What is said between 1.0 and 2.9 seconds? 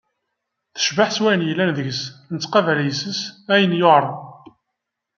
s wayen yellan deg-s, nettqabel